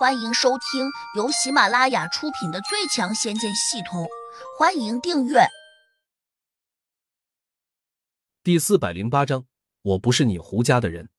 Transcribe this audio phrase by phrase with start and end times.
[0.00, 4.04] 欢迎收听由喜马拉雅出品的《最强仙剑系统》，
[4.58, 5.40] 欢迎订阅。
[8.42, 9.44] 第四百零八章，
[9.82, 11.10] 我不是你胡家的人。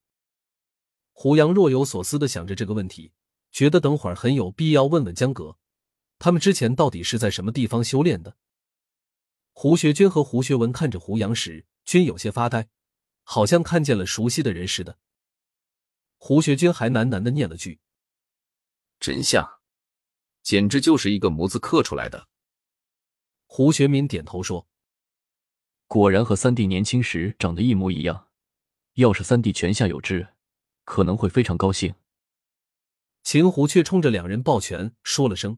[1.11, 3.13] 胡杨若有所思的想着这个问题，
[3.51, 5.59] 觉得等会儿很有必要问问江阁，
[6.17, 8.35] 他们之前到底是在什么地方修炼的。
[9.51, 12.67] 胡学军和胡学文看着胡杨时，均有些发呆，
[13.21, 14.97] 好像看见了熟悉的人似的。
[16.17, 17.79] 胡学军还喃喃的念了句。
[19.01, 19.57] 真相，
[20.43, 22.27] 简直就是一个模子刻出来的。
[23.47, 24.67] 胡学民点头说
[25.87, 28.27] ：“果然和三弟年轻时长得一模一样。
[28.93, 30.35] 要是三弟泉下有知，
[30.83, 31.95] 可能会非常高兴。”
[33.23, 35.57] 秦胡却冲着两人抱拳说了声：“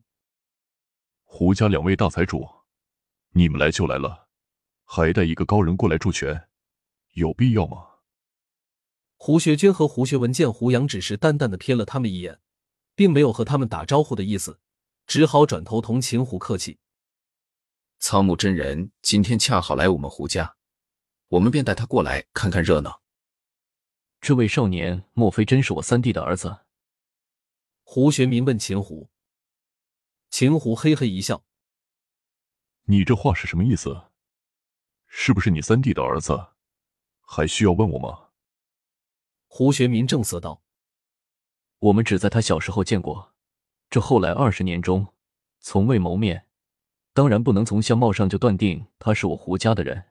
[1.23, 2.47] 胡家两位大财主，
[3.31, 4.30] 你们来就来了，
[4.85, 6.47] 还带一个高人过来助拳，
[7.16, 7.89] 有必要吗？”
[9.19, 12.39] 胡学军和胡学文见胡杨只是淡淡的瞥了他们一眼。
[12.95, 14.59] 并没有和他们打招呼的意思，
[15.05, 16.79] 只好转头同秦虎客气。
[17.99, 20.58] 苍木真人今天恰好来我们胡家，
[21.27, 23.02] 我们便带他过来看看热闹。
[24.19, 26.66] 这位少年莫非真是我三弟的儿子？
[27.83, 29.09] 胡学民问秦虎。
[30.30, 31.45] 秦虎嘿嘿一笑
[32.88, 34.09] ：“你这话是什么意思？
[35.05, 36.53] 是不是你三弟的儿子？
[37.21, 38.30] 还需要问我吗？”
[39.47, 40.62] 胡学民正色道。
[41.84, 43.34] 我们只在他小时候见过，
[43.89, 45.06] 这后来二十年中
[45.59, 46.48] 从未谋面，
[47.14, 50.06] 当然不能从相貌上就断定他是我胡家的人。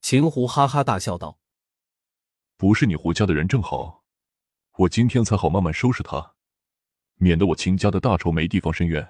[0.00, 1.38] 秦胡哈哈大笑道
[2.58, 4.02] ：“不是你胡家的人正好，
[4.78, 6.34] 我今天才好慢慢收拾他，
[7.14, 9.08] 免得我秦家的大仇没地方伸冤。”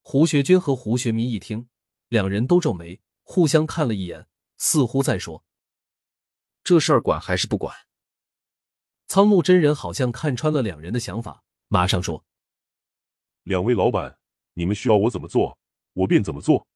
[0.00, 1.68] 胡学军和胡学民一听，
[2.06, 5.44] 两人都皱眉，互相看了一眼，似乎在说
[6.62, 7.74] ：“这事儿管还是不管？”
[9.06, 12.24] 苍木真人好像看穿了两人的想法，马上说
[13.44, 14.18] ：“两位老板，
[14.54, 15.58] 你们需要我怎么做，
[15.92, 16.66] 我便怎么做。”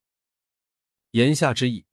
[1.12, 1.86] 言下之意，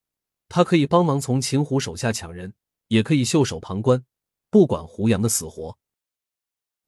[0.50, 2.54] 他可以帮忙从秦虎手下抢人，
[2.90, 4.06] 也可以袖手旁观，
[4.50, 5.80] 不管胡杨的死活。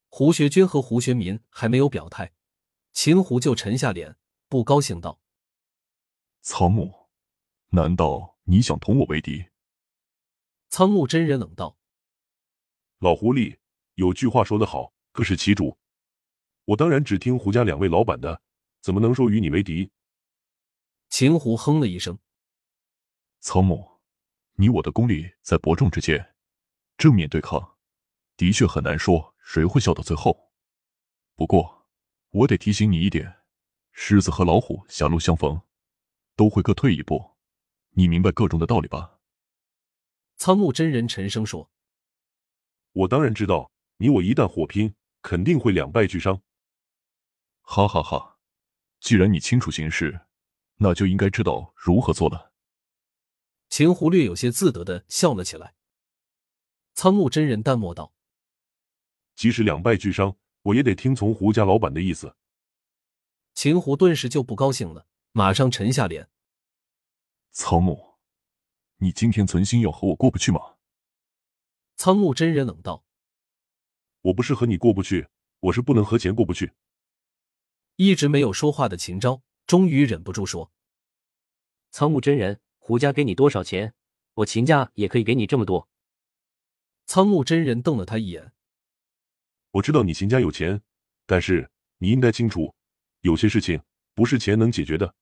[0.10, 2.34] 胡学军和胡学民还没有表态，
[2.92, 4.18] 秦虎就沉下脸，
[4.50, 5.22] 不高兴道
[6.44, 6.94] ：“苍木，
[7.70, 9.46] 难道你想同我为敌？”
[10.70, 11.77] 苍木真人冷道。
[13.00, 13.60] 老狐狸
[13.94, 15.78] 有句话说得好，各是其主。
[16.66, 18.42] 我当然只听胡家两位老板的，
[18.82, 19.92] 怎么能说与你为敌？
[21.08, 22.18] 秦胡哼了一声
[23.40, 24.02] ：“苍木，
[24.54, 26.34] 你我的功力在伯仲之间，
[26.98, 27.78] 正面对抗，
[28.36, 30.52] 的确很难说谁会笑到最后。
[31.36, 31.88] 不过，
[32.32, 33.42] 我得提醒你一点：
[33.92, 35.62] 狮子和老虎狭路相逢，
[36.36, 37.36] 都会各退一步。
[37.92, 39.20] 你明白个中的道理吧？”
[40.36, 41.72] 苍木真人沉声说。
[42.92, 46.42] 我当然知道，你我一旦火拼，肯定会两败俱伤。
[47.62, 48.38] 哈哈哈！
[49.00, 50.22] 既然你清楚形势，
[50.78, 52.54] 那就应该知道如何做了。
[53.70, 55.76] 秦胡略有些自得的笑了起来。
[56.96, 58.14] 苍木真人淡漠道
[59.36, 62.36] ：“即使两败俱伤，我也得听从胡家老板的意思。”
[63.54, 66.30] 秦胡顿时就不高兴了，马上沉下脸
[67.52, 68.16] ：“苍木，
[68.98, 70.77] 你今天存心要和我过不去吗？”
[71.98, 73.04] 苍木真人冷道
[74.22, 75.28] ：“我不是和你过不去，
[75.62, 76.74] 我是不能和钱过不去。”
[77.98, 80.72] 一直没有说话的秦昭终于忍不住说
[81.90, 83.96] ：“苍木真人，胡家给你多少钱，
[84.36, 85.90] 我秦家也可以给你这么多。”
[87.08, 88.54] 苍木真人瞪了他一眼
[89.72, 90.84] ：“我知道你秦家有钱，
[91.26, 92.76] 但是你应该清楚，
[93.22, 93.82] 有些事情
[94.14, 95.16] 不是钱能解决的。”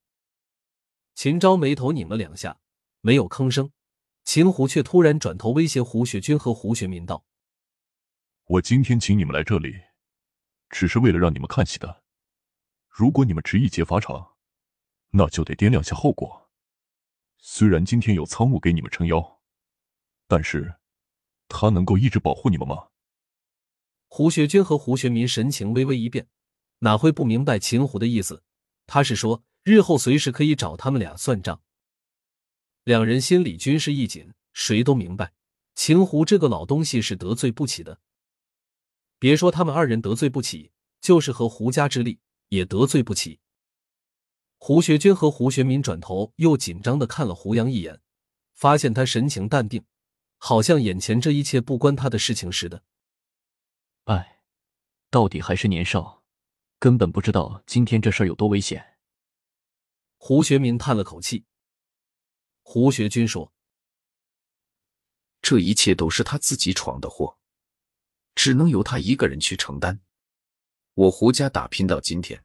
[1.15, 2.59] 秦昭眉头拧了两下，
[2.99, 3.71] 没有吭声。
[4.25, 7.23] 秦胡却突然转头威胁胡雪军和胡学民道
[8.45, 9.73] ：“我今天请你们来这里，
[10.69, 12.03] 只是为了让你们看戏的。
[12.89, 14.33] 如果你们执意劫法场，
[15.11, 16.49] 那就得掂量下后果。
[17.37, 19.41] 虽然今天有苍木给你们撑腰，
[20.27, 20.75] 但是
[21.47, 22.87] 他能够一直保护你们吗？”
[24.09, 26.27] 胡学军和胡学民神情微微一变，
[26.79, 28.43] 哪会不明白秦胡的意思？
[28.87, 31.61] 他是说，日后随时可以找他们俩算账。
[32.85, 35.33] 两人心里均是一紧，谁都明白
[35.73, 37.99] 秦胡这个老东西是得罪不起的。
[39.17, 40.71] 别说他们二人得罪不起，
[41.01, 43.39] 就是和胡家之力也得罪不起。
[44.59, 47.99] 胡学军和胡学民转头又紧张的看了胡杨一眼，
[48.53, 49.83] 发现他神情淡定，
[50.37, 52.83] 好像眼前这一切不关他的事情似的。
[54.03, 54.41] 哎，
[55.09, 56.21] 到底还是年少，
[56.77, 58.99] 根本不知道今天这事儿有多危险。
[60.17, 61.45] 胡学民叹了口气。
[62.67, 63.53] 胡学军说
[65.39, 67.37] ：“这一切都是他自己闯的祸，
[68.33, 70.01] 只能由他一个人去承担。”
[70.95, 72.43] 我胡家打拼到今天，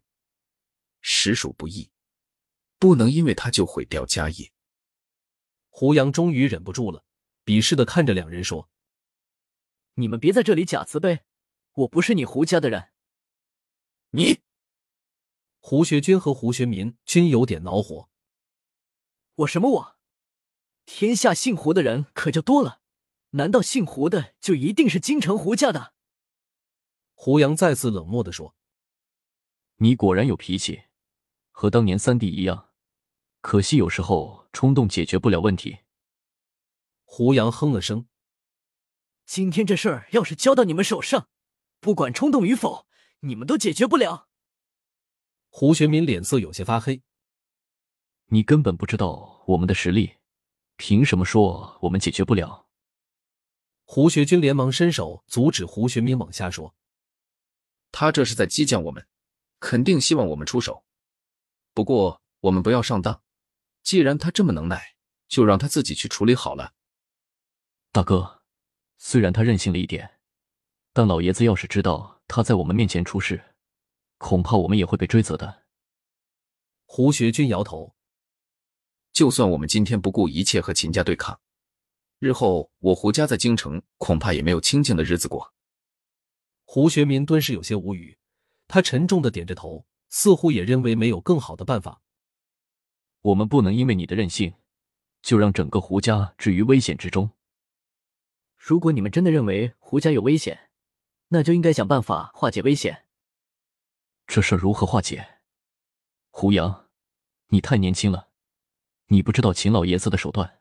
[1.00, 1.90] 实属不易，
[2.78, 4.52] 不能因为他就毁掉家业。
[5.70, 7.02] 胡杨终于忍不住了，
[7.46, 8.68] 鄙视的看着两人说
[9.94, 11.24] ：“你们别在这里假慈悲，
[11.72, 12.92] 我不是你胡家的人。”
[14.12, 14.40] 你，
[15.60, 18.10] 胡学军和胡学民均有点恼火。
[19.36, 19.99] 我什么我？
[20.92, 22.80] 天下姓胡的人可就多了，
[23.30, 25.94] 难道姓胡的就一定是京城胡家的？
[27.14, 28.56] 胡杨再次冷漠的说
[29.78, 30.82] ：“你果然有脾气，
[31.52, 32.70] 和当年三弟一样。
[33.40, 35.78] 可惜有时候冲动解决不了问题。”
[37.06, 38.06] 胡杨哼了声
[39.24, 41.28] ：“今天这事儿要是交到你们手上，
[41.78, 42.86] 不管冲动与否，
[43.20, 44.28] 你们都解决不了。”
[45.48, 47.02] 胡学民脸色有些发黑
[48.26, 50.16] ：“你根本不知道我们的实力，
[50.80, 52.66] 凭什么说我们解决不了？”
[53.84, 56.74] 胡学军连忙伸手阻止胡学明往下说。
[57.92, 59.06] 他这是在激将我们，
[59.58, 60.86] 肯定希望我们出手。
[61.74, 63.22] 不过我们不要上当，
[63.82, 64.96] 既然他这么能耐，
[65.28, 66.72] 就让他自己去处理好了。
[67.92, 68.40] 大哥，
[68.96, 70.18] 虽然他任性了一点，
[70.94, 73.54] 但老爷子要是知道他在我们面前出事，
[74.16, 75.66] 恐怕我们也会被追责的。
[76.86, 77.94] 胡学军摇头，
[79.20, 81.38] 就算我们今天不顾一切和秦家对抗，
[82.20, 85.52] 日后我胡家在京城恐怕也没有清静的日子过。
[86.64, 88.16] 胡学民顿时有些无语，
[88.66, 92.00] 他沉重的点着头，似乎也认为没有更好的办法。
[93.20, 94.54] 我们不能因为你的任性，
[95.20, 97.32] 就让整个胡家置于危险之中。
[98.56, 100.70] 如果你们真的认为胡家有危险，
[101.28, 103.04] 那就应该想办法化解危险。
[104.26, 105.40] 这事如何化解？
[106.30, 106.88] 胡杨，
[107.48, 108.29] 你太年轻了，
[109.12, 110.60] 你不知道秦老爷子的手段。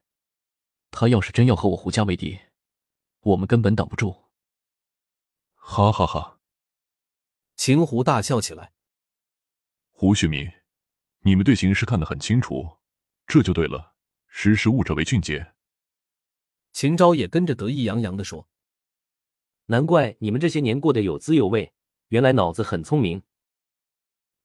[0.89, 2.39] 他要是真要和我胡家为敌，
[3.19, 4.25] 我们根本挡不住。
[5.53, 6.39] 哈哈哈！
[7.55, 8.73] 秦胡大笑起来。
[9.91, 10.51] 胡旭明，
[11.19, 12.79] 你们对形势看得很清楚，
[13.27, 13.93] 这就对了。
[14.27, 15.53] 识时务者为俊杰。
[16.71, 18.49] 秦昭也跟着得意洋洋的说
[19.67, 21.71] ：“难怪你们这些年过得有滋有味，
[22.07, 23.21] 原来脑子很聪明。”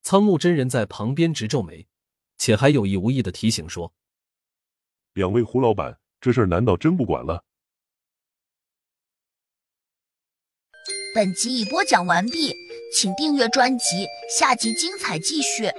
[0.03, 1.89] 苍木真人在旁边直皱眉，
[2.45, 3.91] 且还有意无意的提醒说
[5.15, 7.43] ：“两位胡老板，这事儿难道真不管了？”
[11.15, 12.55] 本集已播讲完毕，
[12.95, 15.71] 请订阅专辑，下集精彩继续。